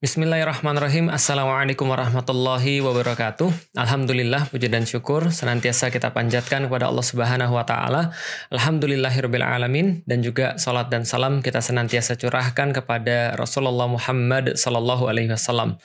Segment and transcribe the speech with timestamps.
[0.00, 1.12] Bismillahirrahmanirrahim.
[1.12, 3.76] Assalamualaikum warahmatullahi wabarakatuh.
[3.76, 8.08] Alhamdulillah, puji dan syukur senantiasa kita panjatkan kepada Allah Subhanahu wa taala.
[8.48, 15.36] Alhamdulillahirabbil alamin dan juga salat dan salam kita senantiasa curahkan kepada Rasulullah Muhammad sallallahu alaihi
[15.36, 15.76] wasallam.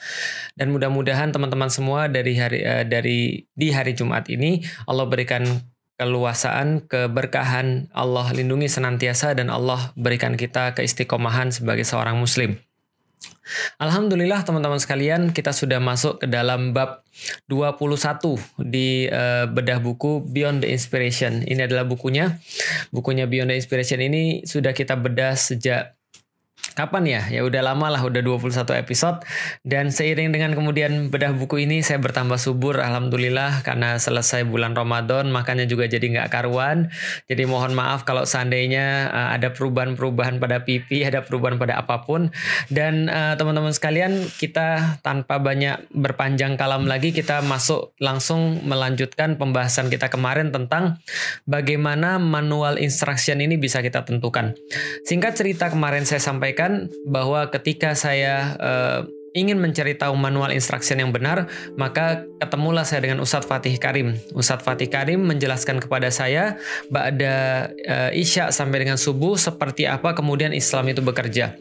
[0.56, 5.44] Dan mudah-mudahan teman-teman semua dari hari uh, dari di hari Jumat ini Allah berikan
[6.00, 12.56] keluasaan, keberkahan, Allah lindungi senantiasa dan Allah berikan kita keistiqomahan sebagai seorang muslim.
[13.80, 17.06] Alhamdulillah teman-teman sekalian kita sudah masuk ke dalam bab
[17.48, 21.42] 21 di uh, bedah buku Beyond the Inspiration.
[21.42, 22.36] Ini adalah bukunya.
[22.92, 25.95] Bukunya Beyond the Inspiration ini sudah kita bedah sejak
[26.76, 27.22] kapan ya?
[27.32, 29.24] Ya udah lama lah, udah 21 episode.
[29.64, 35.32] Dan seiring dengan kemudian bedah buku ini, saya bertambah subur, Alhamdulillah, karena selesai bulan Ramadan,
[35.32, 36.92] makanya juga jadi nggak karuan.
[37.32, 42.28] Jadi mohon maaf kalau seandainya uh, ada perubahan-perubahan pada pipi, ada perubahan pada apa pun.
[42.68, 49.88] Dan uh, teman-teman sekalian, kita tanpa banyak berpanjang kalam lagi, kita masuk langsung melanjutkan pembahasan
[49.88, 51.00] kita kemarin tentang
[51.48, 54.52] bagaimana manual instruction ini bisa kita tentukan.
[55.08, 56.65] Singkat cerita kemarin saya sampaikan
[57.06, 59.00] bahwa ketika saya uh,
[59.36, 61.44] ingin mencari tahu manual instruction yang benar,
[61.76, 64.16] maka ketemulah saya dengan Ustadz Fatih Karim.
[64.32, 66.56] Ustadz Fatih Karim menjelaskan kepada saya
[66.88, 71.52] ba'da uh, Isya sampai dengan subuh seperti apa kemudian Islam itu bekerja.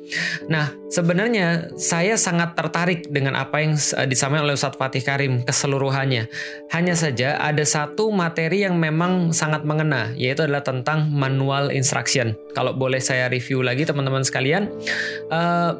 [0.48, 6.31] Nah, sebenarnya saya sangat tertarik dengan apa yang uh, disampaikan oleh Ustadz Fatih Karim keseluruhannya.
[6.72, 12.31] Hanya saja ada satu materi yang memang sangat mengena, yaitu adalah tentang manual instruction.
[12.56, 14.72] Kalau boleh saya review lagi teman-teman sekalian,
[15.28, 15.76] uh,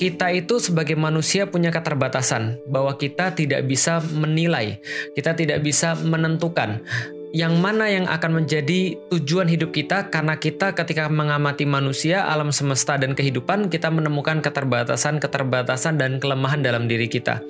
[0.00, 4.80] kita itu sebagai manusia punya keterbatasan bahwa kita tidak bisa menilai,
[5.12, 6.80] kita tidak bisa menentukan
[7.30, 12.98] yang mana yang akan menjadi tujuan hidup kita karena kita ketika mengamati manusia, alam semesta
[12.98, 17.42] dan kehidupan kita menemukan keterbatasan-keterbatasan dan kelemahan dalam diri kita.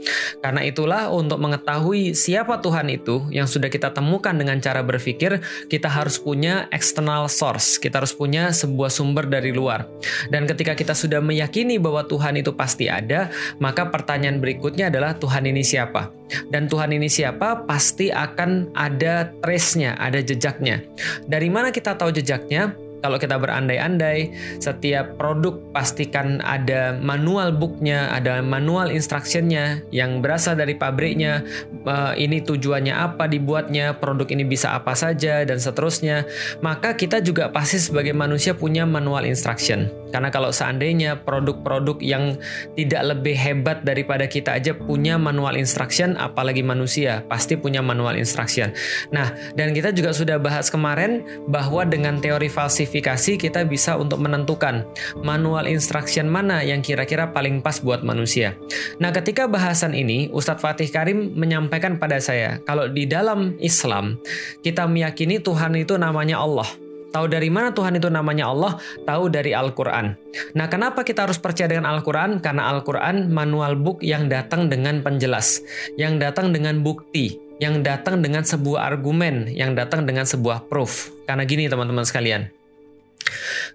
[0.45, 5.41] Karena itulah untuk mengetahui siapa Tuhan itu yang sudah kita temukan dengan cara berpikir,
[5.73, 9.89] kita harus punya external source, kita harus punya sebuah sumber dari luar.
[10.29, 15.49] Dan ketika kita sudah meyakini bahwa Tuhan itu pasti ada, maka pertanyaan berikutnya adalah Tuhan
[15.49, 16.21] ini siapa?
[16.51, 17.67] Dan Tuhan ini siapa?
[17.67, 19.35] Pasti akan ada
[19.71, 20.83] trace-nya, ada jejaknya.
[21.31, 22.75] Dari mana kita tahu jejaknya?
[23.01, 30.77] Kalau kita berandai-andai, setiap produk pastikan ada manual booknya, ada manual instructionnya yang berasal dari
[30.77, 31.41] pabriknya.
[31.87, 36.29] Uh, ini tujuannya apa dibuatnya, produk ini bisa apa saja dan seterusnya.
[36.61, 40.00] Maka kita juga pasti sebagai manusia punya manual instruction.
[40.11, 42.37] Karena kalau seandainya produk-produk yang
[42.77, 48.75] tidak lebih hebat daripada kita aja punya manual instruction, apalagi manusia pasti punya manual instruction.
[49.15, 54.85] Nah, dan kita juga sudah bahas kemarin bahwa dengan teori falsifikasi kita bisa untuk menentukan
[55.23, 58.59] manual instruction mana yang kira-kira paling pas buat manusia.
[58.99, 64.19] Nah, ketika bahasan ini, Ustadz Fatih Karim menyampaikan pada saya, kalau di dalam Islam
[64.61, 66.90] kita meyakini Tuhan itu namanya Allah.
[67.11, 68.79] Tahu dari mana Tuhan itu namanya Allah?
[69.03, 70.15] Tahu dari Al-Quran.
[70.55, 72.39] Nah, kenapa kita harus percaya dengan Al-Quran?
[72.39, 75.59] Karena Al-Quran manual book yang datang dengan penjelas,
[75.99, 81.11] yang datang dengan bukti, yang datang dengan sebuah argumen, yang datang dengan sebuah proof.
[81.27, 82.47] Karena gini teman-teman sekalian,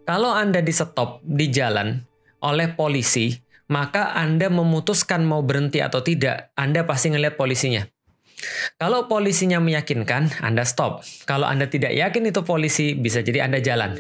[0.08, 2.00] kalau Anda di stop di jalan
[2.40, 3.36] oleh polisi,
[3.68, 7.84] maka Anda memutuskan mau berhenti atau tidak, Anda pasti ngelihat polisinya.
[8.76, 11.06] Kalau polisinya meyakinkan, Anda stop.
[11.24, 13.98] Kalau Anda tidak yakin itu polisi, bisa jadi Anda jalan.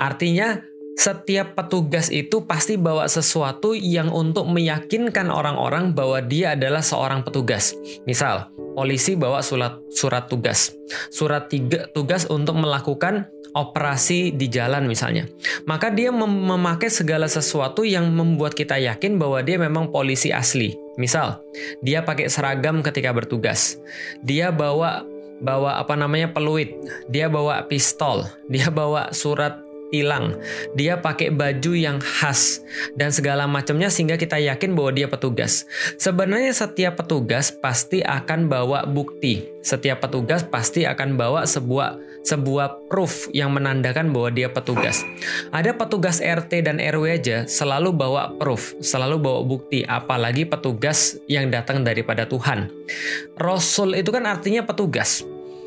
[0.00, 0.58] Artinya,
[0.94, 7.74] setiap petugas itu pasti bawa sesuatu yang untuk meyakinkan orang-orang bahwa dia adalah seorang petugas.
[8.06, 10.74] Misal, polisi bawa surat surat tugas.
[11.10, 15.30] Surat tiga, tugas untuk melakukan operasi di jalan misalnya.
[15.66, 20.74] Maka dia mem memakai segala sesuatu yang membuat kita yakin bahwa dia memang polisi asli.
[20.94, 21.42] Misal,
[21.82, 23.78] dia pakai seragam ketika bertugas.
[24.22, 25.06] Dia bawa
[25.42, 26.78] bawa apa namanya peluit,
[27.10, 29.63] dia bawa pistol, dia bawa surat
[30.00, 30.34] hilang.
[30.74, 32.64] Dia pakai baju yang khas
[32.98, 35.68] dan segala macamnya sehingga kita yakin bahwa dia petugas.
[36.00, 39.46] Sebenarnya setiap petugas pasti akan bawa bukti.
[39.64, 45.04] Setiap petugas pasti akan bawa sebuah sebuah proof yang menandakan bahwa dia petugas.
[45.52, 51.52] Ada petugas RT dan RW aja selalu bawa proof, selalu bawa bukti, apalagi petugas yang
[51.52, 52.72] datang daripada Tuhan.
[53.36, 55.22] Rasul itu kan artinya petugas.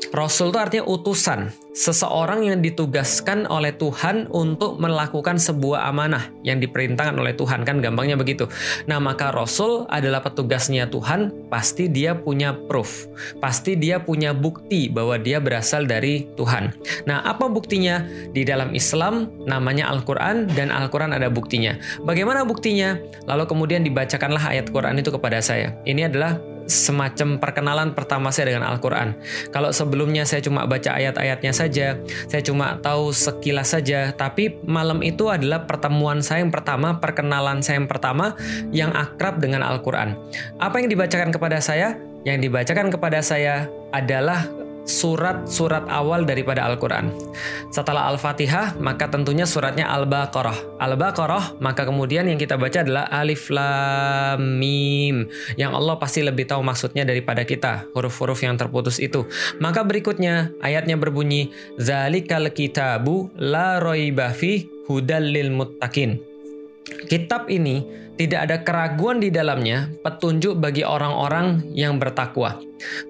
[0.08, 7.14] Rasul itu artinya utusan, seseorang yang ditugaskan oleh Tuhan untuk melakukan sebuah amanah yang diperintahkan
[7.14, 8.48] oleh Tuhan kan gampangnya begitu.
[8.88, 13.06] Nah, maka Rasul adalah petugasnya Tuhan, pasti dia punya proof,
[13.38, 16.72] pasti dia punya bukti bahwa dia berasal dari Tuhan.
[17.04, 18.02] Nah, apa buktinya?
[18.32, 21.76] Di dalam Islam namanya Al-Qur'an dan Al-Qur'an ada buktinya.
[22.02, 22.96] Bagaimana buktinya?
[23.28, 25.76] Lalu kemudian dibacakanlah ayat Quran itu kepada saya.
[25.84, 29.16] Ini adalah semacam perkenalan pertama saya dengan Al-Quran.
[29.50, 31.96] Kalau sebelumnya saya cuma baca ayat-ayatnya saja,
[32.28, 37.80] saya cuma tahu sekilas saja, tapi malam itu adalah pertemuan saya yang pertama, perkenalan saya
[37.80, 38.36] yang pertama
[38.70, 40.14] yang akrab dengan Al-Quran.
[40.60, 41.96] Apa yang dibacakan kepada saya?
[42.28, 44.44] Yang dibacakan kepada saya adalah
[44.88, 47.12] surat-surat awal daripada Al-Quran.
[47.68, 50.80] Setelah Al-Fatihah, maka tentunya suratnya Al-Baqarah.
[50.80, 55.28] Al-Baqarah, maka kemudian yang kita baca adalah Alif Lam Mim.
[55.60, 59.28] Yang Allah pasti lebih tahu maksudnya daripada kita, huruf-huruf yang terputus itu.
[59.60, 66.27] Maka berikutnya, ayatnya berbunyi, Zalikal kitabu la roiba fi hudal lil muttaqin.
[67.08, 67.84] Kitab ini
[68.18, 72.58] tidak ada keraguan di dalamnya, petunjuk bagi orang-orang yang bertakwa.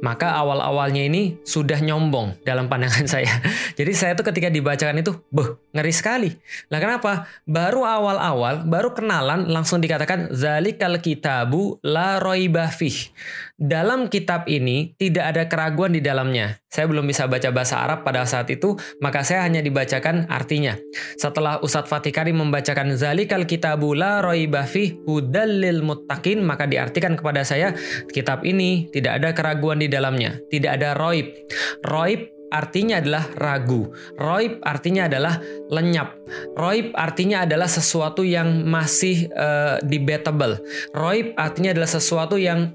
[0.04, 3.40] Maka awal-awalnya ini sudah nyombong dalam pandangan saya.
[3.72, 6.30] Jadi saya tuh ketika dibacakan itu, beh, ngeri sekali.
[6.68, 7.24] Lah kenapa?
[7.48, 13.08] Baru awal-awal, baru kenalan langsung dikatakan zalikal kitabu la roibah fih.
[13.58, 16.62] Dalam kitab ini tidak ada keraguan di dalamnya.
[16.70, 20.78] Saya belum bisa baca bahasa Arab pada saat itu, maka saya hanya dibacakan artinya.
[21.18, 27.42] Setelah Ustadz Fatih Karim membacakan zalikal kitabu la roibah fih hudallil muttaqin, maka diartikan kepada
[27.42, 27.74] saya
[28.14, 30.38] kitab ini tidak ada keraguan di dalamnya.
[30.46, 31.26] Tidak ada roib.
[31.82, 33.90] Roib artinya adalah ragu.
[34.16, 35.34] Roib artinya adalah
[35.66, 36.14] lenyap.
[36.54, 40.62] Roib artinya adalah sesuatu yang masih uh, debatable.
[40.94, 42.70] Roib artinya adalah sesuatu yang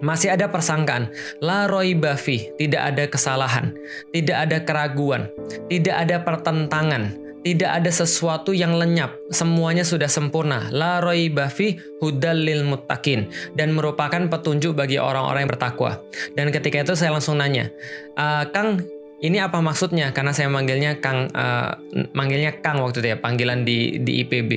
[0.00, 1.10] masih ada persangkaan.
[1.44, 3.74] La roibafi, tidak ada kesalahan,
[4.14, 5.28] tidak ada keraguan,
[5.68, 10.72] tidak ada pertentangan, tidak ada sesuatu yang lenyap, semuanya sudah sempurna.
[10.72, 16.00] La raiba fi hudal lil muttaqin dan merupakan petunjuk bagi orang-orang yang bertakwa.
[16.32, 17.68] Dan ketika itu saya langsung nanya,
[18.16, 18.80] e, Kang,
[19.24, 20.12] ini apa maksudnya?
[20.12, 21.72] Karena saya manggilnya Kang, uh,
[22.12, 24.50] manggilnya Kang waktu itu ya, panggilan di di IPB.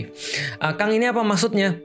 [0.60, 1.80] Uh, Kang ini apa maksudnya?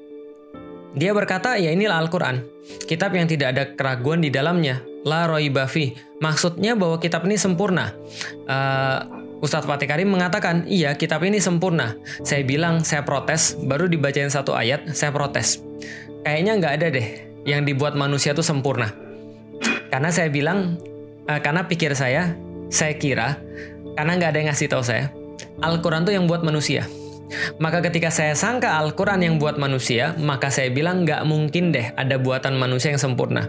[0.93, 2.45] Dia berkata, ya inilah Al-Quran.
[2.85, 4.85] Kitab yang tidak ada keraguan di dalamnya.
[5.09, 5.97] La roibafi.
[6.21, 7.97] Maksudnya bahwa kitab ini sempurna.
[8.47, 11.99] Uh, Ustadz Fatih Karim mengatakan, iya kitab ini sempurna.
[12.23, 15.59] Saya bilang, saya protes, baru dibacain satu ayat, saya protes.
[16.23, 17.09] Kayaknya nggak ada deh
[17.43, 18.95] yang dibuat manusia itu sempurna.
[19.91, 20.79] Karena saya bilang,
[21.27, 22.39] uh, karena pikir saya,
[22.71, 23.43] saya kira,
[23.99, 25.11] karena nggak ada yang ngasih tahu saya,
[25.59, 26.87] Al-Quran tuh yang buat manusia.
[27.59, 32.17] Maka ketika saya sangka Al-Quran yang buat manusia, maka saya bilang nggak mungkin deh ada
[32.21, 33.49] buatan manusia yang sempurna.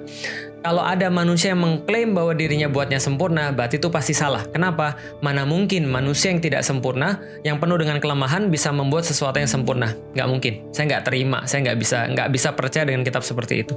[0.63, 4.47] Kalau ada manusia yang mengklaim bahwa dirinya buatnya sempurna, berarti itu pasti salah.
[4.47, 4.95] Kenapa?
[5.19, 9.91] Mana mungkin manusia yang tidak sempurna, yang penuh dengan kelemahan bisa membuat sesuatu yang sempurna?
[10.15, 10.53] Nggak mungkin.
[10.71, 11.43] Saya nggak terima.
[11.43, 13.75] Saya nggak bisa nggak bisa percaya dengan kitab seperti itu.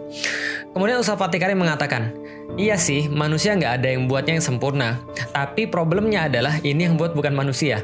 [0.70, 2.14] Kemudian Ustaz Fatih Karim mengatakan,
[2.54, 5.02] iya sih manusia nggak ada yang buatnya yang sempurna.
[5.34, 7.82] Tapi problemnya adalah ini yang buat bukan manusia.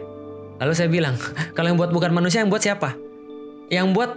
[0.63, 1.19] Lalu saya bilang,
[1.59, 2.95] kalau yang buat bukan manusia, yang buat siapa?
[3.69, 4.11] Yang buat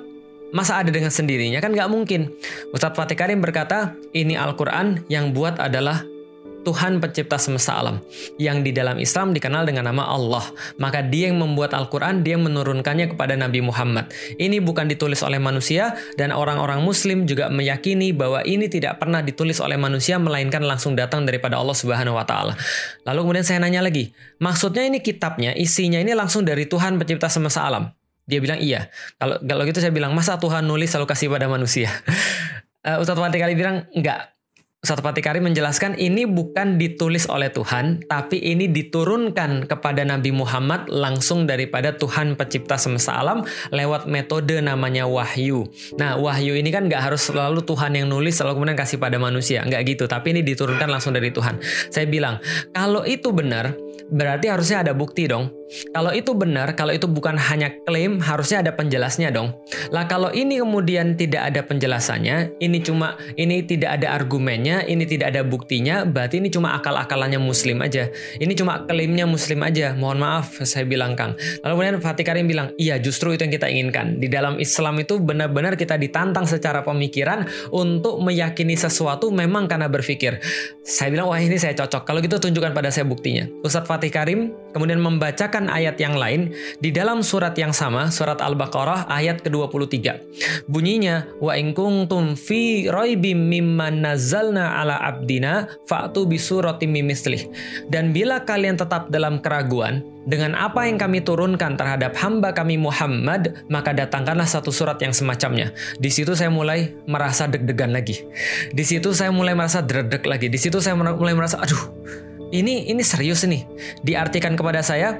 [0.55, 1.59] Masa ada dengan sendirinya?
[1.59, 2.31] Kan nggak mungkin.
[2.71, 6.07] Ustadz Fatih Karim berkata, ini Al-Quran yang buat adalah
[6.65, 8.01] Tuhan pencipta semesta alam
[8.41, 10.41] yang di dalam Islam dikenal dengan nama Allah.
[10.81, 14.09] Maka dia yang membuat Al-Quran, dia menurunkannya kepada Nabi Muhammad.
[14.41, 19.61] Ini bukan ditulis oleh manusia dan orang-orang muslim juga meyakini bahwa ini tidak pernah ditulis
[19.61, 22.57] oleh manusia melainkan langsung datang daripada Allah Subhanahu wa taala.
[23.05, 24.09] Lalu kemudian saya nanya lagi,
[24.41, 27.93] maksudnya ini kitabnya, isinya ini langsung dari Tuhan pencipta semesta alam.
[28.25, 28.89] Dia bilang iya.
[29.21, 31.93] Kalau kalau gitu saya bilang masa Tuhan nulis selalu kasih pada manusia.
[32.81, 34.34] uh, Ustadz Fatih kali bilang enggak.
[34.85, 40.93] Ustadz Fatih Kari menjelaskan ini bukan ditulis oleh Tuhan, tapi ini diturunkan kepada Nabi Muhammad
[40.93, 43.41] langsung daripada Tuhan pencipta semesta alam
[43.73, 45.65] lewat metode namanya wahyu.
[45.97, 49.65] Nah, wahyu ini kan nggak harus selalu Tuhan yang nulis selalu kemudian kasih pada manusia,
[49.65, 50.05] nggak gitu.
[50.05, 51.57] Tapi ini diturunkan langsung dari Tuhan.
[51.89, 52.37] Saya bilang,
[52.69, 53.73] kalau itu benar,
[54.13, 55.64] berarti harusnya ada bukti dong.
[55.65, 59.57] Kalau itu benar, kalau itu bukan hanya klaim, harusnya ada penjelasnya dong.
[59.89, 65.33] Lah kalau ini kemudian tidak ada penjelasannya, ini cuma ini tidak ada argumennya, ini tidak
[65.33, 68.13] ada buktinya, berarti ini cuma akal-akalannya muslim aja.
[68.37, 69.97] Ini cuma klaimnya muslim aja.
[69.97, 71.33] Mohon maaf saya bilang Kang.
[71.65, 74.21] Lalu kemudian Fatih Karim bilang, "Iya, justru itu yang kita inginkan.
[74.21, 80.37] Di dalam Islam itu benar-benar kita ditantang secara pemikiran untuk meyakini sesuatu memang karena berpikir."
[80.85, 82.05] Saya bilang, "Wah, ini saya cocok.
[82.05, 86.51] Kalau gitu tunjukkan pada saya buktinya." Ustadz Fatih Karim kemudian membacakan ayat yang lain
[86.83, 89.95] di dalam surat yang sama, surat Al-Baqarah ayat ke-23.
[90.67, 97.47] Bunyinya, Wa kuntum fi raibim mimman nazzalna ala abdina fa'tu bisuratim mimislih.
[97.87, 103.61] Dan bila kalian tetap dalam keraguan, dengan apa yang kami turunkan terhadap hamba kami Muhammad,
[103.69, 105.69] maka datangkanlah satu surat yang semacamnya.
[106.01, 108.25] Di situ saya mulai merasa deg-degan lagi.
[108.73, 110.49] Di situ saya mulai merasa dredeg lagi.
[110.49, 111.77] Di situ saya mulai merasa, aduh,
[112.61, 113.67] ini ini serius nih.
[114.05, 115.19] Diartikan kepada saya,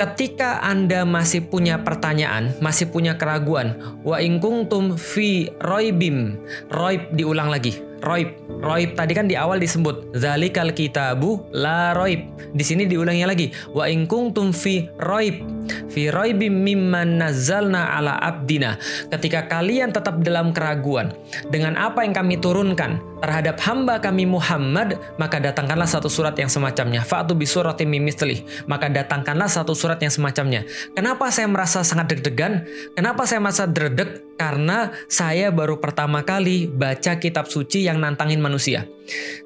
[0.00, 6.40] ketika Anda masih punya pertanyaan, masih punya keraguan, wa ingkungtum fi roibim,
[6.72, 8.36] roib diulang lagi roib.
[8.60, 12.22] Roib tadi kan di awal disebut zalikal kitabu la roib.
[12.52, 15.42] Di sini diulangi lagi wa in kuntum fi roib
[15.96, 18.76] fi roibim mimman nazzalna ala abdina.
[19.08, 21.16] Ketika kalian tetap dalam keraguan
[21.48, 27.00] dengan apa yang kami turunkan terhadap hamba kami Muhammad, maka datangkanlah satu surat yang semacamnya.
[27.00, 27.88] Fa'tu bi suratim
[28.68, 30.68] Maka datangkanlah satu surat yang semacamnya.
[30.92, 32.68] Kenapa saya merasa sangat deg-degan?
[32.92, 34.36] Kenapa saya merasa dredeg?
[34.36, 38.84] Karena saya baru pertama kali baca kitab suci yang nantangin manusia.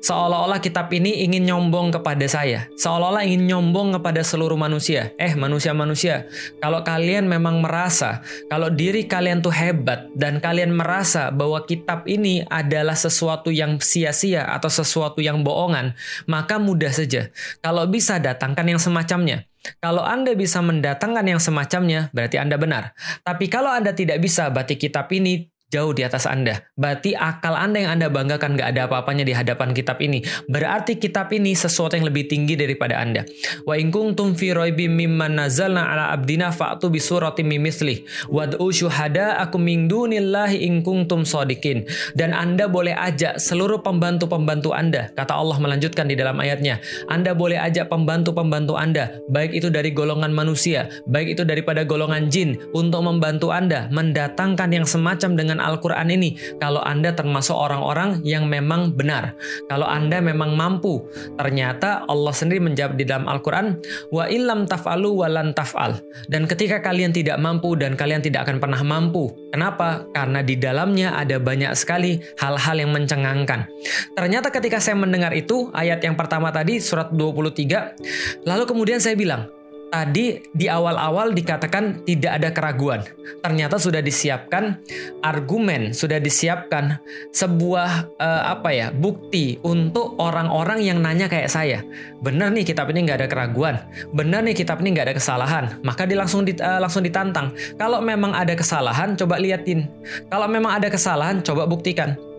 [0.02, 2.66] Seolah-olah kitab ini ingin nyombong kepada saya.
[2.74, 5.12] Seolah-olah ingin nyombong kepada seluruh manusia.
[5.20, 6.26] Eh, manusia-manusia,
[6.58, 12.42] kalau kalian memang merasa kalau diri kalian tuh hebat dan kalian merasa bahwa kitab ini
[12.48, 15.94] adalah sesuatu yang sia-sia atau sesuatu yang bohongan,
[16.26, 17.28] maka mudah saja.
[17.60, 19.46] Kalau bisa datangkan yang semacamnya.
[19.76, 22.96] Kalau Anda bisa mendatangkan yang semacamnya, berarti Anda benar.
[23.20, 26.66] Tapi kalau Anda tidak bisa, berarti kitab ini jauh di atas Anda.
[26.74, 30.20] Berarti akal Anda yang Anda banggakan gak ada apa-apanya di hadapan kitab ini.
[30.50, 33.22] Berarti kitab ini sesuatu yang lebih tinggi daripada Anda.
[33.62, 39.86] Wa in kuntum fi mimman nazalna ala abdina fa'tu bi suratin mimithli wad'u syuhada'akum min
[39.86, 41.86] dunillahi in kuntum shadiqin.
[42.18, 45.14] Dan Anda boleh ajak seluruh pembantu-pembantu Anda.
[45.14, 46.82] Kata Allah melanjutkan di dalam ayatnya.
[47.06, 52.58] Anda boleh ajak pembantu-pembantu Anda, baik itu dari golongan manusia, baik itu daripada golongan jin
[52.74, 58.96] untuk membantu Anda mendatangkan yang semacam dengan Al-Quran ini kalau Anda termasuk orang-orang yang memang
[58.96, 59.36] benar.
[59.68, 61.04] Kalau Anda memang mampu.
[61.36, 63.76] Ternyata Allah sendiri menjawab di dalam Al-Quran,
[64.10, 66.00] wa illam taf'alu wa lan taf'al.
[66.32, 69.30] Dan ketika kalian tidak mampu dan kalian tidak akan pernah mampu.
[69.50, 70.06] Kenapa?
[70.14, 73.66] Karena di dalamnya ada banyak sekali hal-hal yang mencengangkan.
[74.14, 79.50] Ternyata ketika saya mendengar itu, ayat yang pertama tadi, surat 23, lalu kemudian saya bilang,
[79.90, 83.02] tadi di awal-awal dikatakan tidak ada keraguan.
[83.42, 84.78] Ternyata sudah disiapkan
[85.20, 87.02] argumen, sudah disiapkan
[87.34, 91.82] sebuah uh, apa ya bukti untuk orang-orang yang nanya kayak saya.
[92.22, 93.76] Benar nih kitab ini nggak ada keraguan,
[94.14, 95.64] benar nih kitab ini nggak ada kesalahan.
[95.82, 97.52] Maka dia langsung di, uh, langsung ditantang.
[97.76, 99.90] Kalau memang ada kesalahan, coba liatin.
[100.30, 102.29] Kalau memang ada kesalahan, coba buktikan.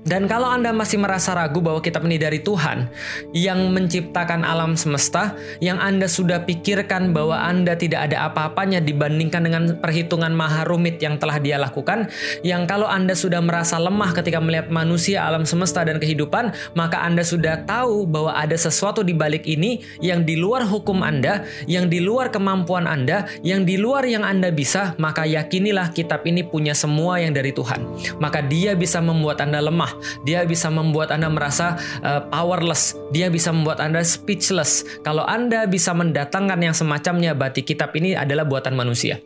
[0.00, 2.88] Dan kalau Anda masih merasa ragu bahwa kitab ini dari Tuhan
[3.36, 9.62] yang menciptakan alam semesta, yang Anda sudah pikirkan bahwa Anda tidak ada apa-apanya dibandingkan dengan
[9.76, 12.08] perhitungan maha rumit yang telah dia lakukan,
[12.40, 17.20] yang kalau Anda sudah merasa lemah ketika melihat manusia, alam semesta, dan kehidupan, maka Anda
[17.20, 22.00] sudah tahu bahwa ada sesuatu di balik ini yang di luar hukum Anda, yang di
[22.00, 27.20] luar kemampuan Anda, yang di luar yang Anda bisa, maka yakinilah kitab ini punya semua
[27.20, 27.84] yang dari Tuhan.
[28.16, 30.22] Maka dia bisa membuat Anda lemah, lemah.
[30.22, 32.94] Dia bisa membuat Anda merasa uh, powerless.
[33.10, 35.02] Dia bisa membuat Anda speechless.
[35.02, 39.18] Kalau Anda bisa mendatangkan yang semacamnya, berarti kitab ini adalah buatan manusia.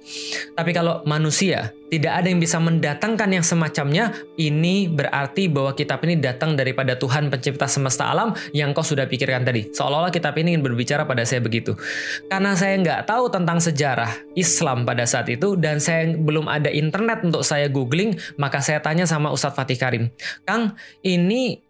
[0.56, 6.18] Tapi kalau manusia tidak ada yang bisa mendatangkan yang semacamnya, ini berarti bahwa kitab ini
[6.18, 9.70] datang daripada Tuhan pencipta semesta alam yang kau sudah pikirkan tadi.
[9.70, 11.78] Seolah-olah kitab ini ingin berbicara pada saya begitu.
[12.26, 17.22] Karena saya nggak tahu tentang sejarah Islam pada saat itu dan saya belum ada internet
[17.22, 20.10] untuk saya googling, maka saya tanya sama Ustadz Fatih Karim,
[20.42, 20.74] Kang,
[21.06, 21.63] ini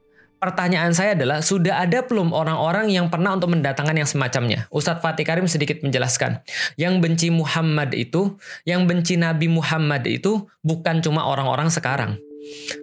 [0.44, 4.68] Pertanyaan saya adalah, sudah ada belum orang-orang yang pernah untuk mendatangkan yang semacamnya?
[4.68, 6.44] Ustadz Fatih Karim sedikit menjelaskan.
[6.76, 8.36] Yang benci Muhammad itu,
[8.68, 12.20] yang benci Nabi Muhammad itu bukan cuma orang-orang sekarang.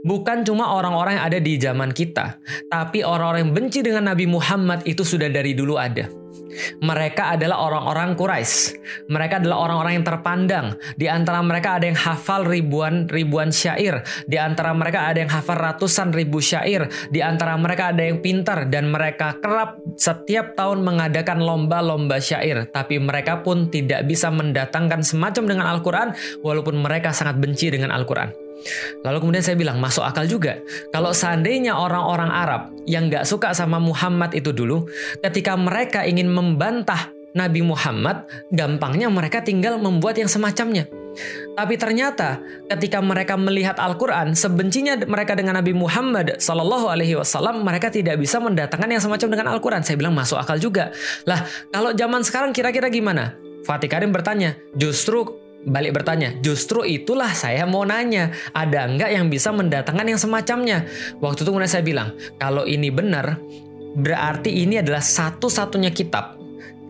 [0.01, 4.81] Bukan cuma orang-orang yang ada di zaman kita, tapi orang-orang yang benci dengan Nabi Muhammad
[4.89, 6.20] itu sudah dari dulu ada.
[6.81, 8.77] Mereka adalah orang-orang Quraisy.
[9.07, 10.67] Mereka adalah orang-orang yang terpandang.
[10.99, 14.03] Di antara mereka ada yang hafal ribuan ribuan syair.
[14.27, 16.89] Di antara mereka ada yang hafal ratusan ribu syair.
[17.09, 22.67] Di antara mereka ada yang pintar dan mereka kerap setiap tahun mengadakan lomba-lomba syair.
[22.67, 28.40] Tapi mereka pun tidak bisa mendatangkan semacam dengan Al-Quran walaupun mereka sangat benci dengan Al-Quran.
[29.01, 30.61] Lalu kemudian saya bilang masuk akal juga.
[30.93, 34.87] Kalau seandainya orang-orang Arab yang nggak suka sama Muhammad itu dulu,
[35.21, 40.87] ketika mereka ingin membantah Nabi Muhammad, gampangnya mereka tinggal membuat yang semacamnya.
[41.51, 42.39] Tapi ternyata
[42.71, 48.39] ketika mereka melihat Al-Quran, sebencinya mereka dengan Nabi Muhammad Sallallahu Alaihi Wasallam, mereka tidak bisa
[48.39, 49.83] mendatangkan yang semacam dengan Al-Quran.
[49.83, 50.95] Saya bilang masuk akal juga.
[51.27, 53.35] Lah, kalau zaman sekarang kira-kira gimana?
[53.61, 59.53] Fatih Karim bertanya, justru balik bertanya, justru itulah saya mau nanya, ada nggak yang bisa
[59.53, 60.89] mendatangkan yang semacamnya?
[61.21, 63.37] Waktu itu kemudian saya bilang, kalau ini benar,
[63.93, 66.40] berarti ini adalah satu-satunya kitab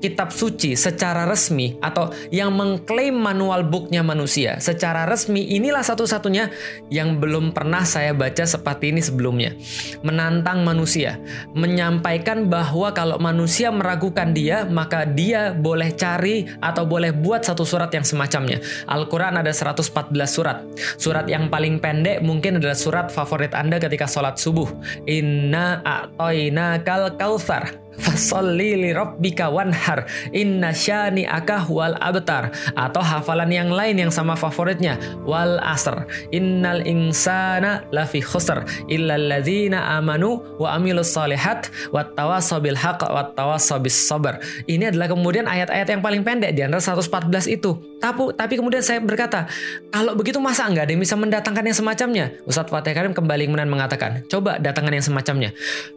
[0.01, 6.50] kitab suci secara resmi atau yang mengklaim manual booknya manusia secara resmi inilah satu-satunya
[6.89, 9.53] yang belum pernah saya baca seperti ini sebelumnya.
[10.01, 11.22] Menantang manusia
[11.53, 17.93] menyampaikan bahwa kalau manusia meragukan dia maka dia boleh cari atau boleh buat satu surat
[17.93, 18.60] yang semacamnya.
[18.89, 20.65] Al-Quran ada 114 surat.
[20.98, 24.67] Surat yang paling pendek mungkin adalah surat favorit anda ketika sholat subuh.
[25.05, 30.08] Inna a'toina kal kautsar Fasolli li rabbika wanhar.
[30.32, 32.54] Inna syani akah wal abtar.
[32.76, 36.08] Atau hafalan yang lain yang sama favoritnya wal asr.
[36.32, 38.64] Innal insana lafi khusr.
[38.88, 45.46] Illa alladzina amanu wa amilus solihat wat tawasabil haq wat tawasabis sabar ini adalah kemudian
[45.48, 47.78] ayat-ayat yang paling pendek di antara 114 itu.
[48.02, 49.46] Tapi tapi kemudian saya berkata
[49.94, 52.26] kalau begitu masa enggak ada yang bisa mendatangkan yang semacamnya?
[52.50, 55.50] Ustadz Fatih Karim kembali kemudian mengatakan coba datangkan yang semacamnya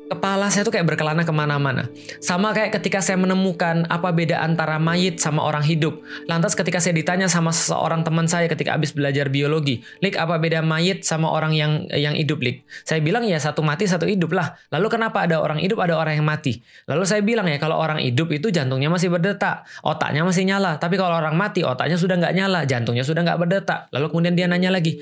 [0.09, 1.89] kepala saya tuh kayak berkelana ke mana-mana.
[2.21, 6.01] Sama kayak ketika saya menemukan apa beda antara mayit sama orang hidup.
[6.29, 10.61] Lantas ketika saya ditanya sama seseorang teman saya ketika habis belajar biologi, Lik apa beda
[10.61, 12.65] mayit sama orang yang yang hidup, Lik?
[12.85, 14.55] Saya bilang ya satu mati satu hidup lah.
[14.73, 16.61] Lalu kenapa ada orang hidup ada orang yang mati?
[16.89, 20.77] Lalu saya bilang ya kalau orang hidup itu jantungnya masih berdetak, otaknya masih nyala.
[20.77, 23.89] Tapi kalau orang mati otaknya sudah nggak nyala, jantungnya sudah nggak berdetak.
[23.91, 25.01] Lalu kemudian dia nanya lagi,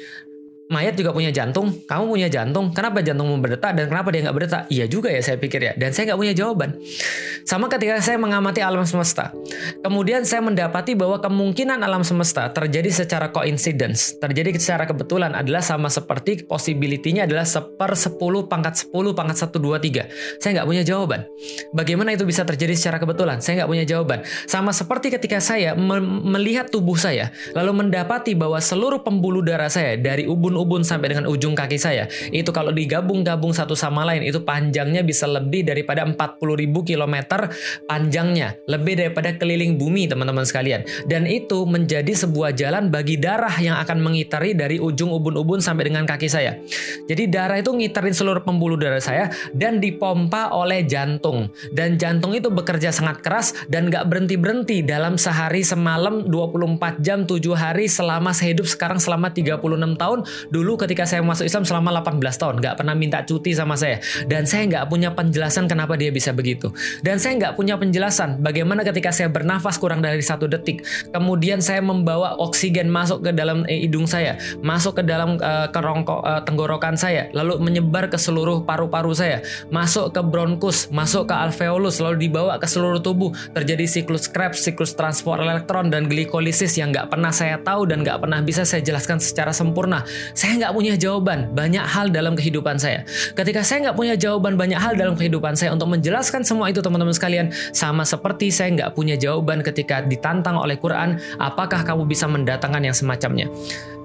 [0.71, 4.62] mayat juga punya jantung, kamu punya jantung, kenapa jantungmu berdetak dan kenapa dia nggak berdetak?
[4.71, 6.78] Iya juga ya saya pikir ya, dan saya nggak punya jawaban.
[7.42, 9.35] Sama ketika saya mengamati alam semesta,
[9.83, 15.90] kemudian saya mendapati bahwa kemungkinan alam semesta terjadi secara coincidence, terjadi secara kebetulan adalah sama
[15.90, 20.38] seperti possibility-nya adalah seper 10 pangkat 10 pangkat 1, 2, 3.
[20.38, 21.26] Saya nggak punya jawaban.
[21.75, 23.42] Bagaimana itu bisa terjadi secara kebetulan?
[23.42, 24.23] Saya nggak punya jawaban.
[24.47, 25.75] Sama seperti ketika saya
[26.23, 31.25] melihat tubuh saya, lalu mendapati bahwa seluruh pembuluh darah saya dari ubun ubun sampai dengan
[31.28, 32.06] ujung kaki saya.
[32.30, 36.38] Itu kalau digabung-gabung satu sama lain itu panjangnya bisa lebih daripada 40.000
[36.85, 37.16] km
[37.87, 40.85] panjangnya, lebih daripada keliling bumi teman-teman sekalian.
[41.09, 46.04] Dan itu menjadi sebuah jalan bagi darah yang akan mengitari dari ujung ubun-ubun sampai dengan
[46.04, 46.59] kaki saya.
[47.09, 51.50] Jadi darah itu ngitarin seluruh pembuluh darah saya dan dipompa oleh jantung.
[51.73, 57.38] Dan jantung itu bekerja sangat keras dan gak berhenti-berhenti dalam sehari semalam 24 jam 7
[57.56, 59.59] hari selama saya hidup sekarang selama 36
[59.97, 60.18] tahun
[60.49, 64.03] Dulu ketika saya masuk Islam selama 18 tahun, nggak pernah minta cuti sama saya.
[64.27, 66.73] Dan saya nggak punya penjelasan kenapa dia bisa begitu.
[67.05, 71.85] Dan saya nggak punya penjelasan bagaimana ketika saya bernafas kurang dari satu detik, kemudian saya
[71.85, 76.97] membawa oksigen masuk ke dalam eh, hidung saya, masuk ke dalam uh, kerongkok uh, tenggorokan
[76.99, 82.57] saya, lalu menyebar ke seluruh paru-paru saya, masuk ke bronkus, masuk ke alveolus, lalu dibawa
[82.57, 83.35] ke seluruh tubuh.
[83.52, 88.23] Terjadi siklus Krebs, siklus transport elektron dan glikolisis yang nggak pernah saya tahu dan nggak
[88.23, 90.05] pernah bisa saya jelaskan secara sempurna.
[90.32, 93.04] Saya nggak punya jawaban banyak hal dalam kehidupan saya.
[93.36, 97.12] Ketika saya nggak punya jawaban banyak hal dalam kehidupan saya untuk menjelaskan semua itu teman-teman
[97.12, 102.82] sekalian, sama seperti saya nggak punya jawaban ketika ditantang oleh Quran, apakah kamu bisa mendatangkan
[102.82, 103.47] yang semacamnya.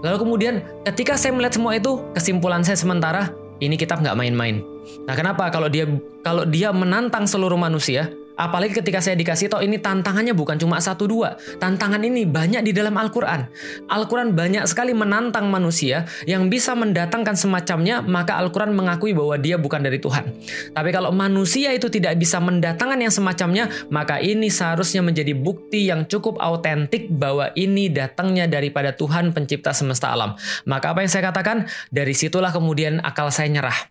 [0.05, 4.61] Lalu kemudian ketika saya melihat semua itu, kesimpulan saya sementara, ini kitab nggak main-main.
[5.09, 5.89] Nah kenapa kalau dia
[6.21, 11.09] kalau dia menantang seluruh manusia, Apalagi ketika saya dikasih tau ini tantangannya bukan cuma satu
[11.09, 11.41] dua.
[11.57, 13.49] Tantangan ini banyak di dalam Al-Quran.
[13.89, 19.81] Al-Quran banyak sekali menantang manusia yang bisa mendatangkan semacamnya, maka Al-Quran mengakui bahwa dia bukan
[19.81, 20.37] dari Tuhan.
[20.77, 26.05] Tapi kalau manusia itu tidak bisa mendatangkan yang semacamnya, maka ini seharusnya menjadi bukti yang
[26.05, 30.37] cukup autentik bahwa ini datangnya daripada Tuhan pencipta semesta alam.
[30.69, 31.65] Maka apa yang saya katakan?
[31.89, 33.89] Dari situlah kemudian akal saya nyerah.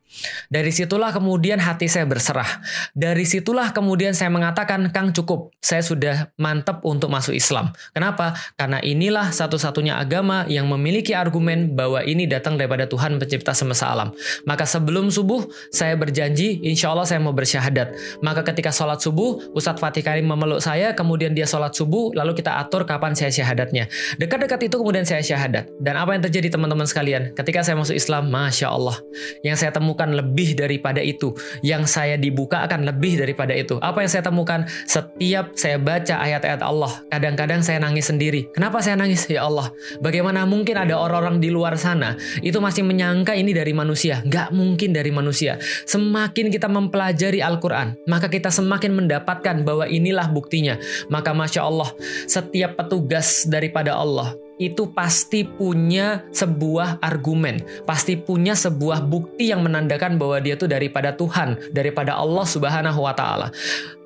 [0.49, 2.63] Dari situlah kemudian hati saya berserah.
[2.97, 7.73] Dari situlah kemudian saya mengatakan, Kang cukup, saya sudah mantap untuk masuk Islam.
[7.97, 8.37] Kenapa?
[8.61, 14.13] Karena inilah satu-satunya agama yang memiliki argumen bahwa ini datang daripada Tuhan pencipta semesta alam.
[14.45, 18.21] Maka sebelum subuh, saya berjanji, insya Allah saya mau bersyahadat.
[18.21, 22.61] Maka ketika sholat subuh, Ustadz Fatih Karim memeluk saya, kemudian dia sholat subuh, lalu kita
[22.61, 23.89] atur kapan saya syahadatnya.
[24.21, 25.73] Dekat-dekat itu kemudian saya syahadat.
[25.81, 27.33] Dan apa yang terjadi teman-teman sekalian?
[27.33, 28.99] Ketika saya masuk Islam, Masya Allah.
[29.41, 31.33] Yang saya temukan lebih daripada itu.
[31.63, 33.79] Yang saya dibuka akan lebih daripada itu.
[33.79, 36.91] Apa yang saya temukan setiap saya baca ayat-ayat Allah.
[37.07, 38.51] Kadang-kadang saya nangis sendiri.
[38.51, 39.31] Kenapa saya nangis?
[39.31, 39.71] Ya Allah,
[40.03, 44.23] bagaimana mungkin ada orang-orang di luar sana itu masih menyangka ini dari manusia?
[44.27, 45.63] Gak mungkin dari manusia.
[45.87, 50.79] Semakin kita mempelajari Al-Quran, maka kita semakin mendapatkan bahwa inilah buktinya.
[51.07, 51.91] Maka Masya Allah,
[52.27, 60.17] setiap petugas daripada Allah itu pasti punya sebuah argumen, pasti punya sebuah bukti yang menandakan
[60.17, 63.49] bahwa dia itu daripada Tuhan, daripada Allah Subhanahu wa taala.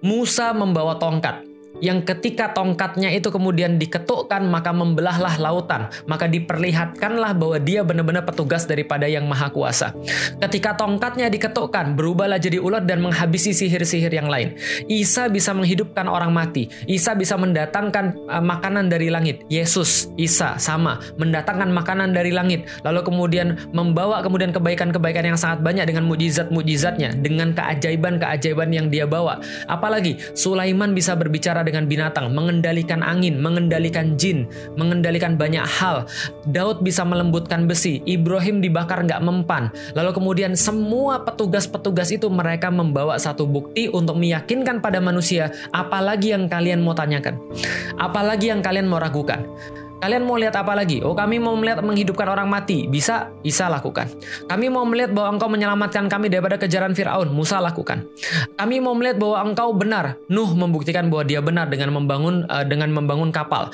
[0.03, 5.89] Musa membawa tongkat, yang ketika tongkatnya itu kemudian diketukkan maka membelahlah lautan.
[6.05, 9.95] Maka diperlihatkanlah bahwa dia benar-benar petugas daripada yang maha kuasa.
[10.43, 14.59] Ketika tongkatnya diketukkan berubahlah jadi ulat dan menghabisi sihir-sihir yang lain.
[14.91, 16.69] Isa bisa menghidupkan orang mati.
[16.85, 19.47] Isa bisa mendatangkan uh, makanan dari langit.
[19.49, 21.01] Yesus Isa sama.
[21.17, 22.69] Mendatangkan makanan dari langit.
[22.85, 27.17] Lalu kemudian membawa kemudian kebaikan-kebaikan yang sangat banyak dengan mujizat-mujizatnya.
[27.17, 29.41] Dengan keajaiban-keajaiban yang dia bawa.
[29.65, 36.09] Apalagi Sulaiman bisa berbicara dengan binatang, mengendalikan angin, mengendalikan jin, mengendalikan banyak hal.
[36.49, 39.71] Daud bisa melembutkan besi, Ibrahim dibakar nggak mempan.
[39.95, 46.49] Lalu kemudian semua petugas-petugas itu mereka membawa satu bukti untuk meyakinkan pada manusia, apalagi yang
[46.49, 47.39] kalian mau tanyakan,
[48.01, 49.45] apalagi yang kalian mau ragukan.
[50.01, 51.05] Kalian mau lihat apa lagi?
[51.05, 52.89] Oh, kami mau melihat menghidupkan orang mati.
[52.89, 53.29] Bisa?
[53.45, 54.09] Isa lakukan.
[54.49, 57.29] Kami mau melihat bahwa engkau menyelamatkan kami daripada kejaran Firaun.
[57.29, 58.09] Musa lakukan.
[58.57, 60.17] Kami mau melihat bahwa engkau benar.
[60.33, 63.69] Nuh membuktikan bahwa dia benar dengan membangun uh, dengan membangun kapal.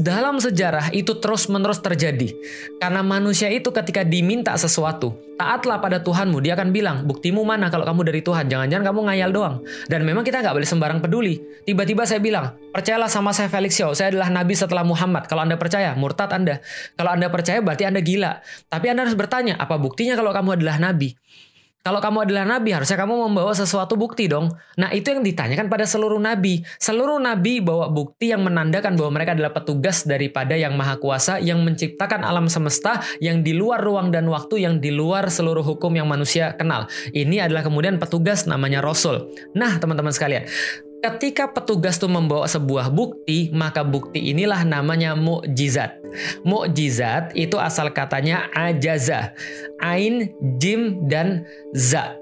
[0.00, 2.32] Dalam sejarah itu terus-menerus terjadi.
[2.80, 6.40] Karena manusia itu ketika diminta sesuatu, taatlah pada Tuhanmu.
[6.40, 8.48] Dia akan bilang, buktimu mana kalau kamu dari Tuhan?
[8.48, 9.62] Jangan-jangan kamu ngayal doang.
[9.86, 11.38] Dan memang kita nggak boleh sembarang peduli.
[11.68, 13.76] Tiba-tiba saya bilang, percayalah sama saya Felix.
[13.76, 15.28] Saya adalah nabi setelah Muhammad.
[15.28, 16.64] Kalau Anda percaya, murtad Anda.
[16.96, 18.40] Kalau Anda percaya berarti Anda gila.
[18.72, 21.14] Tapi Anda harus bertanya, apa buktinya kalau kamu adalah nabi?
[21.86, 24.50] Kalau kamu adalah nabi, harusnya kamu membawa sesuatu bukti dong.
[24.74, 26.66] Nah, itu yang ditanyakan pada seluruh nabi.
[26.82, 31.62] Seluruh nabi bawa bukti yang menandakan bahwa mereka adalah petugas daripada yang maha kuasa, yang
[31.62, 36.10] menciptakan alam semesta, yang di luar ruang dan waktu, yang di luar seluruh hukum yang
[36.10, 36.90] manusia kenal.
[37.14, 39.30] Ini adalah kemudian petugas namanya Rasul.
[39.54, 40.42] Nah, teman-teman sekalian,
[41.04, 46.02] Ketika petugas itu membawa sebuah bukti, maka bukti inilah namanya mukjizat.
[46.42, 49.36] Mukjizat itu asal katanya ajaza.
[49.78, 52.16] Ain, jim, dan za.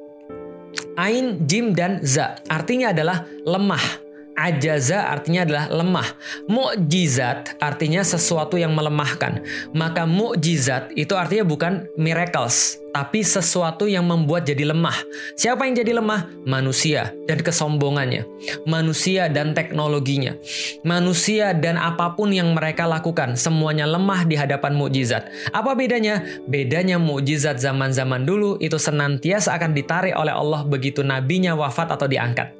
[0.98, 2.38] Ain, jim, dan za.
[2.50, 6.08] Artinya adalah lemah Ajaza artinya adalah lemah.
[6.50, 9.46] Mukjizat artinya sesuatu yang melemahkan.
[9.70, 14.94] Maka mukjizat itu artinya bukan miracles, tapi sesuatu yang membuat jadi lemah.
[15.34, 16.30] Siapa yang jadi lemah?
[16.46, 18.22] Manusia dan kesombongannya.
[18.70, 20.38] Manusia dan teknologinya.
[20.86, 25.26] Manusia dan apa pun yang mereka lakukan, semuanya lemah di hadapan mukjizat.
[25.50, 26.22] Apa bedanya?
[26.46, 32.54] Bedanya mukjizat zaman-zaman dulu itu senantiasa akan ditarik oleh Allah begitu nabinya wafat atau diangkat.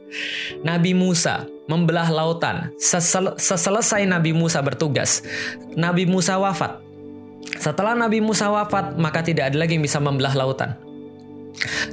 [0.66, 2.74] Nabi Musa membelah lautan.
[2.76, 5.22] Sesel seselesai Nabi Musa bertugas,
[5.78, 6.82] Nabi Musa wafat.
[7.64, 10.76] Setelah Nabi Musa wafat, maka tidak ada lagi yang bisa membelah lautan.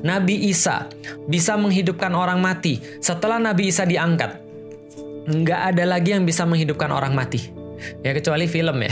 [0.04, 0.92] Nabi Isa
[1.32, 2.84] bisa menghidupkan orang mati.
[3.00, 4.36] Setelah Nabi Isa diangkat,
[5.32, 7.56] nggak ada lagi yang bisa menghidupkan orang mati.
[8.04, 8.92] Ya kecuali film ya.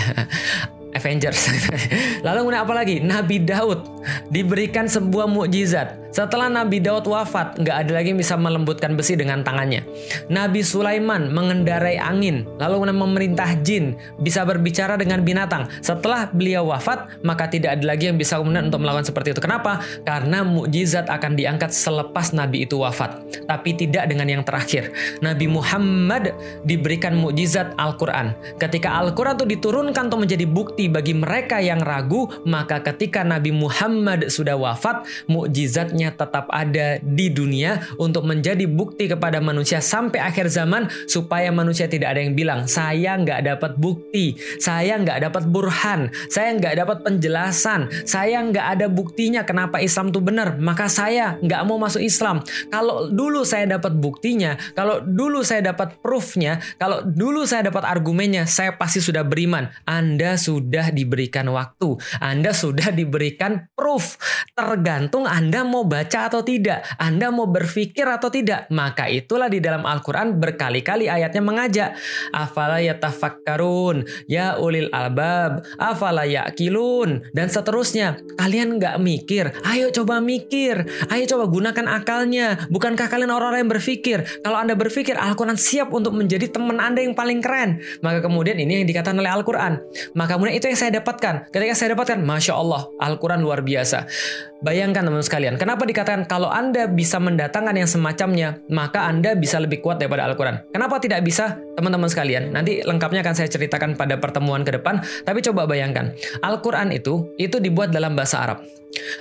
[0.98, 1.52] Avengers.
[2.26, 3.04] Lalu apa lagi?
[3.04, 3.99] Nabi Daud
[4.32, 6.10] diberikan sebuah mukjizat.
[6.10, 9.86] Setelah Nabi Daud wafat, nggak ada lagi yang bisa melembutkan besi dengan tangannya.
[10.26, 15.70] Nabi Sulaiman mengendarai angin, lalu memerintah jin, bisa berbicara dengan binatang.
[15.86, 19.42] Setelah beliau wafat, maka tidak ada lagi yang bisa kemudian untuk melakukan seperti itu.
[19.44, 19.86] Kenapa?
[20.02, 24.90] Karena mukjizat akan diangkat selepas Nabi itu wafat, tapi tidak dengan yang terakhir.
[25.22, 26.34] Nabi Muhammad
[26.66, 28.34] diberikan mukjizat Al-Quran.
[28.58, 33.88] Ketika Al-Quran itu diturunkan untuk menjadi bukti bagi mereka yang ragu, maka ketika Nabi Muhammad
[34.30, 40.88] sudah wafat, mukjizatnya tetap ada di dunia untuk menjadi bukti kepada manusia sampai akhir zaman
[41.10, 46.56] supaya manusia tidak ada yang bilang saya nggak dapat bukti, saya nggak dapat burhan, saya
[46.56, 51.82] nggak dapat penjelasan, saya nggak ada buktinya kenapa Islam itu benar, maka saya nggak mau
[51.82, 52.43] masuk Islam.
[52.69, 58.45] Kalau dulu saya dapat buktinya, kalau dulu saya dapat proofnya, kalau dulu saya dapat argumennya,
[58.45, 59.71] saya pasti sudah beriman.
[59.86, 64.20] Anda sudah diberikan waktu, Anda sudah diberikan proof.
[64.52, 69.88] Tergantung Anda mau baca atau tidak, Anda mau berpikir atau tidak, maka itulah di dalam
[69.88, 71.89] Al-Quran berkali-kali ayatnya mengajak.
[72.36, 78.20] Afala yatafakkarun, ya ulil albab, afala yakilun, dan seterusnya.
[78.36, 82.68] Kalian nggak mikir, ayo coba mikir, ayo coba gunakan akalnya.
[82.68, 84.44] Bukankah kalian orang-orang yang berpikir?
[84.44, 87.80] Kalau Anda berpikir, Al-Quran siap untuk menjadi teman Anda yang paling keren.
[88.04, 89.80] Maka kemudian ini yang dikatakan oleh Al-Quran.
[90.20, 91.48] Maka kemudian itu yang saya dapatkan.
[91.48, 94.10] Ketika saya dapatkan, Masya Allah, Al-Quran luar biasa biasa.
[94.60, 99.80] Bayangkan teman-teman sekalian, kenapa dikatakan kalau Anda bisa mendatangkan yang semacamnya, maka Anda bisa lebih
[99.80, 100.67] kuat daripada Al-Quran.
[100.76, 101.56] Kenapa tidak bisa?
[101.80, 106.12] teman-teman sekalian, nanti lengkapnya akan saya ceritakan pada pertemuan ke depan, tapi coba bayangkan,
[106.43, 108.60] Al-Qur'an itu itu dibuat dalam bahasa Arab.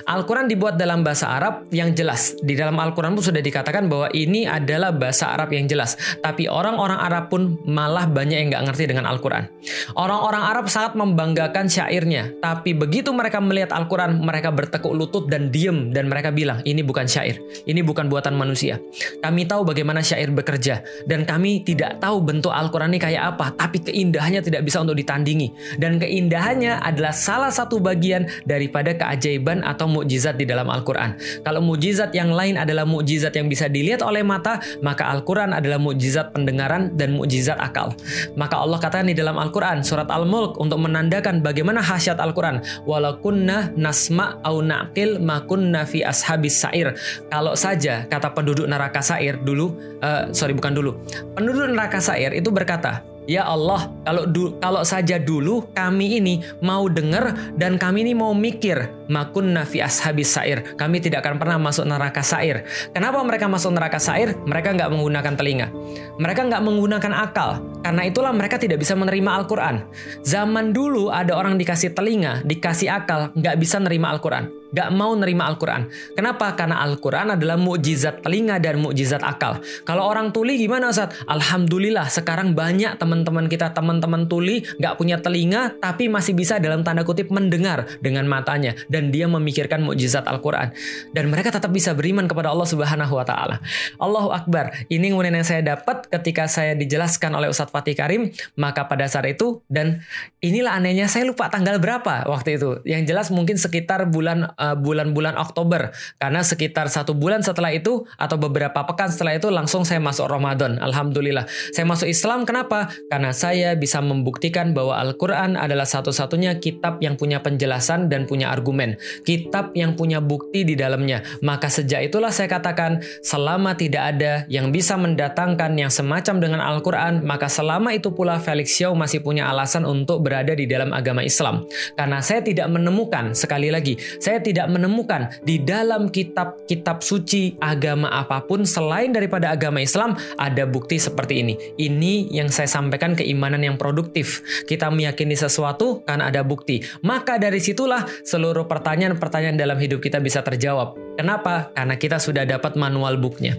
[0.08, 2.32] Al-Quran dibuat dalam bahasa Arab yang jelas.
[2.40, 5.92] Di dalam Al-Quran pun sudah dikatakan bahwa ini adalah bahasa Arab yang jelas.
[6.24, 9.44] Tapi orang-orang Arab pun malah banyak yang nggak ngerti dengan Al-Quran.
[9.92, 12.32] Orang-orang Arab sangat membanggakan syairnya.
[12.40, 15.92] Tapi begitu mereka melihat Al-Quran, mereka bertekuk lutut dan diem.
[15.92, 17.36] Dan mereka bilang, ini bukan syair.
[17.68, 18.80] Ini bukan buatan manusia.
[19.20, 20.80] Kami tahu bagaimana syair bekerja.
[21.04, 23.52] Dan kami tidak tahu bentuk Al-Quran ini kayak apa.
[23.52, 25.76] Tapi keindahannya tidak bisa untuk ditandingi.
[25.76, 31.14] Dan keindahannya adalah salah satu bagian daripada keajaiban atau mukjizat di dalam Al-Quran.
[31.44, 36.32] Kalau mukjizat yang lain adalah mukjizat yang bisa dilihat oleh mata, maka Al-Quran adalah mukjizat
[36.32, 37.92] pendengaran dan mukjizat akal.
[38.38, 42.62] Maka Allah katakan di dalam Al-Quran, surat Al-Mulk untuk menandakan bagaimana hasyat Al-Quran.
[42.88, 46.94] Walakunna nasma au naqil makunna fi ashabis sair.
[47.28, 50.96] Kalau saja kata penduduk neraka sair dulu, uh, sorry bukan dulu,
[51.36, 56.88] penduduk neraka sair itu berkata, Ya Allah, kalau du, kalau saja dulu kami ini mau
[56.88, 60.64] dengar dan kami ini mau mikir, makun nafi ashabis sair.
[60.80, 62.64] Kami tidak akan pernah masuk neraka sair.
[62.96, 64.32] Kenapa mereka masuk neraka sair?
[64.32, 65.68] Mereka nggak menggunakan telinga.
[66.16, 67.60] Mereka nggak menggunakan akal.
[67.84, 69.84] Karena itulah mereka tidak bisa menerima Al-Quran.
[70.24, 75.48] Zaman dulu ada orang dikasih telinga, dikasih akal, nggak bisa menerima Al-Quran gak mau nerima
[75.48, 75.88] Al-Quran.
[76.14, 76.52] Kenapa?
[76.54, 79.60] Karena Al-Quran adalah mukjizat telinga dan mukjizat akal.
[79.84, 81.14] Kalau orang tuli gimana Ustaz?
[81.24, 87.04] Alhamdulillah sekarang banyak teman-teman kita, teman-teman tuli gak punya telinga tapi masih bisa dalam tanda
[87.04, 90.72] kutip mendengar dengan matanya dan dia memikirkan mukjizat Al-Quran.
[91.12, 93.60] Dan mereka tetap bisa beriman kepada Allah Subhanahu wa taala.
[93.96, 94.86] Allahu Akbar.
[94.88, 99.28] Ini kemudian yang saya dapat ketika saya dijelaskan oleh Ustadz Fatih Karim, maka pada saat
[99.30, 100.04] itu dan
[100.44, 102.70] inilah anehnya saya lupa tanggal berapa waktu itu.
[102.84, 105.94] Yang jelas mungkin sekitar bulan uh, bulan-bulan Oktober.
[106.18, 110.76] Karena sekitar satu bulan setelah itu atau beberapa pekan setelah itu langsung saya masuk Ramadan.
[110.82, 111.46] Alhamdulillah.
[111.72, 112.90] Saya masuk Islam kenapa?
[113.08, 118.98] Karena saya bisa membuktikan bahwa Al-Quran adalah satu-satunya kitab yang punya penjelasan dan punya argumen.
[119.22, 121.22] Kitab yang punya bukti di dalamnya.
[121.40, 127.22] Maka sejak itulah saya katakan selama tidak ada yang bisa mendatangkan yang semacam dengan Al-Quran
[127.22, 131.64] maka selama itu pula Felix Xiao masih punya alasan untuk berada di dalam agama Islam.
[131.94, 138.40] Karena saya tidak menemukan sekali lagi saya tidak menemukan di dalam kitab-kitab suci agama apa
[138.44, 141.54] pun selain daripada agama Islam ada bukti seperti ini.
[141.76, 144.40] Ini yang saya sampaikan keimanan yang produktif.
[144.64, 146.80] Kita meyakini sesuatu karena ada bukti.
[147.04, 150.96] Maka dari situlah seluruh pertanyaan-pertanyaan dalam hidup kita bisa terjawab.
[151.18, 151.74] Kenapa?
[151.74, 153.58] Karena kita sudah dapat manual booknya.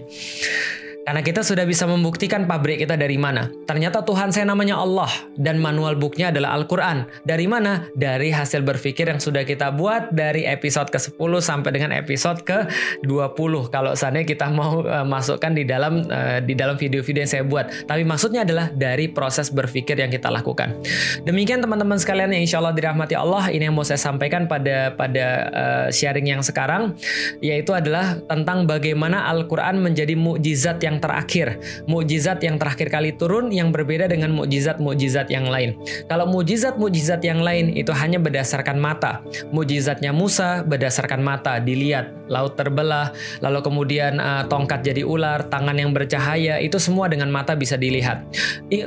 [1.00, 3.50] Karena kita sudah bisa membuktikan pabrik kita dari mana.
[3.66, 7.08] Ternyata Tuhan saya namanya Allah dan manual booknya adalah Al-Quran.
[7.26, 7.88] Dari mana?
[7.98, 13.52] Dari hasil berpikir yang sudah kita buat dari episode ke-10 sampai dengan episode ke-20.
[13.74, 17.90] Kalau seandainya kita mau uh, masukkan di dalam uh, di dalam video-video yang saya buat.
[17.90, 20.78] Tapi maksudnya adalah dari proses berpikir yang kita lakukan.
[21.26, 23.50] Demikian teman-teman sekalian yang insya Allah dirahmati Allah.
[23.50, 26.94] Ini yang mau saya sampaikan pada pada uh, sharing yang sekarang.
[27.42, 31.58] Yaitu adalah tentang bagaimana Al-Quran menjadi mukjizat yang terakhir,
[31.88, 35.80] mukjizat yang terakhir kali turun yang berbeda dengan mukjizat-mukjizat yang lain.
[36.06, 39.24] Kalau mukjizat-mukjizat yang lain itu hanya berdasarkan mata.
[39.50, 43.10] Mukjizatnya Musa berdasarkan mata, dilihat laut terbelah,
[43.42, 48.22] lalu kemudian uh, tongkat jadi ular, tangan yang bercahaya, itu semua dengan mata bisa dilihat.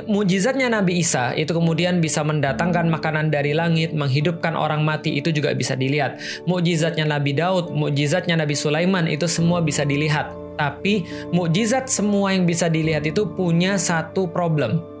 [0.08, 5.52] Mukjizatnya Nabi Isa itu kemudian bisa mendatangkan makanan dari langit, menghidupkan orang mati itu juga
[5.52, 6.16] bisa dilihat.
[6.48, 10.43] Mukjizatnya Nabi Daud, mukjizatnya Nabi Sulaiman itu semua bisa dilihat.
[10.54, 14.93] Tapi mukjizat semua yang bisa dilihat itu punya satu problem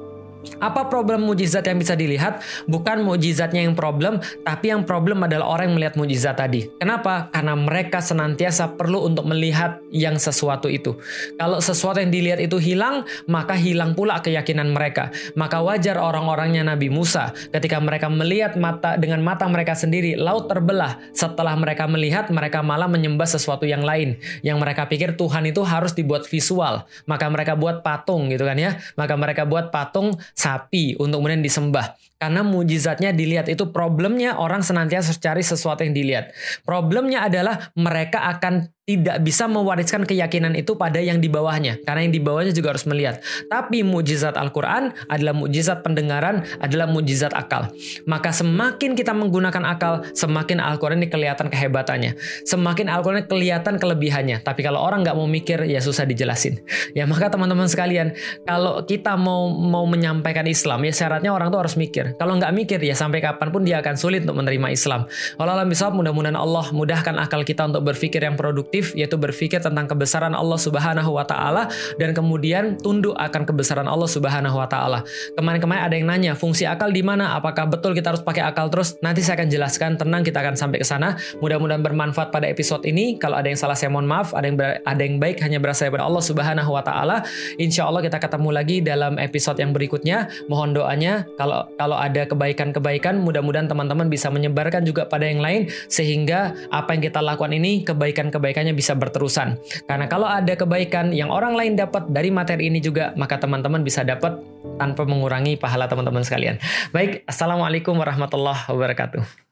[0.60, 2.40] apa problem mujizat yang bisa dilihat?
[2.68, 6.68] Bukan mujizatnya yang problem, tapi yang problem adalah orang yang melihat mujizat tadi.
[6.78, 7.28] Kenapa?
[7.32, 10.96] Karena mereka senantiasa perlu untuk melihat yang sesuatu itu.
[11.36, 15.10] Kalau sesuatu yang dilihat itu hilang, maka hilang pula keyakinan mereka.
[15.38, 20.98] Maka wajar orang-orangnya Nabi Musa ketika mereka melihat mata dengan mata mereka sendiri, laut terbelah.
[21.14, 24.18] Setelah mereka melihat, mereka malah menyembah sesuatu yang lain.
[24.44, 26.84] Yang mereka pikir Tuhan itu harus dibuat visual.
[27.08, 28.76] Maka mereka buat patung gitu kan ya.
[28.98, 31.94] Maka mereka buat patung sapi untuk kemudian disembah.
[32.24, 36.32] Karena mujizatnya dilihat itu problemnya orang senantiasa cari sesuatu yang dilihat.
[36.64, 42.12] Problemnya adalah mereka akan tidak bisa mewariskan keyakinan itu pada yang di bawahnya karena yang
[42.12, 43.16] di bawahnya juga harus melihat.
[43.48, 47.72] Tapi mujizat Al-Qur'an adalah mujizat pendengaran, adalah mujizat akal.
[48.04, 52.20] Maka semakin kita menggunakan akal, semakin Al-Qur'an ini kelihatan kehebatannya.
[52.44, 54.44] Semakin Al-Qur'an kelihatan kelebihannya.
[54.44, 56.60] Tapi kalau orang nggak mau mikir ya susah dijelasin.
[56.92, 58.12] Ya maka teman-teman sekalian,
[58.44, 62.13] kalau kita mau mau menyampaikan Islam ya syaratnya orang tuh harus mikir.
[62.16, 65.06] Kalau nggak mikir ya sampai kapan pun dia akan sulit untuk menerima Islam.
[65.38, 69.86] Allah alam bisawab mudah-mudahan Allah mudahkan akal kita untuk berpikir yang produktif yaitu berpikir tentang
[69.86, 75.06] kebesaran Allah Subhanahu wa taala dan kemudian tunduk akan kebesaran Allah Subhanahu wa taala.
[75.34, 77.36] Kemarin-kemarin ada yang nanya fungsi akal di mana?
[77.38, 78.96] Apakah betul kita harus pakai akal terus?
[79.00, 79.90] Nanti saya akan jelaskan.
[79.96, 81.16] Tenang kita akan sampai ke sana.
[81.40, 83.16] Mudah-mudahan bermanfaat pada episode ini.
[83.16, 84.34] Kalau ada yang salah saya mohon maaf.
[84.34, 87.22] Ada yang ada yang baik hanya berasal dari Allah Subhanahu wa taala.
[87.56, 90.28] Insya Allah kita ketemu lagi dalam episode yang berikutnya.
[90.50, 96.50] Mohon doanya kalau kalau ada kebaikan-kebaikan mudah-mudahan teman-teman bisa menyebarkan juga pada yang lain sehingga
[96.74, 99.62] apa yang kita lakukan ini kebaikan-kebaikannya bisa berterusan.
[99.86, 104.02] Karena kalau ada kebaikan yang orang lain dapat dari materi ini juga maka teman-teman bisa
[104.02, 104.42] dapat
[104.74, 106.58] tanpa mengurangi pahala teman-teman sekalian.
[106.90, 109.43] Baik, Assalamualaikum warahmatullahi wabarakatuh.